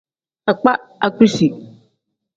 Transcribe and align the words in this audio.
Akpa 0.51 0.71
akpiizi. 1.07 1.47